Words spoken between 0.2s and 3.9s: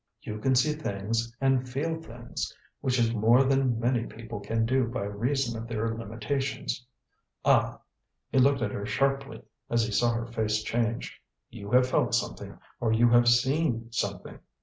"You can see things and feel things, which is more than